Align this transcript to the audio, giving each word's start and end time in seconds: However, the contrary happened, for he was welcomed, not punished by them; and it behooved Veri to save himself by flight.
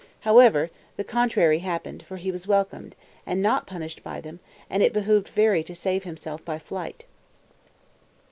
However, 0.21 0.71
the 0.95 1.03
contrary 1.03 1.59
happened, 1.59 2.01
for 2.01 2.17
he 2.17 2.31
was 2.31 2.47
welcomed, 2.47 2.95
not 3.27 3.67
punished 3.67 4.03
by 4.03 4.19
them; 4.19 4.39
and 4.67 4.81
it 4.81 4.93
behooved 4.93 5.27
Veri 5.27 5.63
to 5.65 5.75
save 5.75 6.05
himself 6.05 6.43
by 6.43 6.57
flight. 6.57 7.05